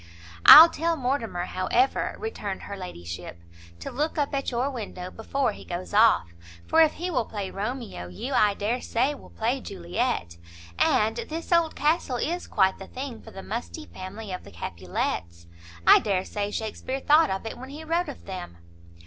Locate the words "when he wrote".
17.59-18.09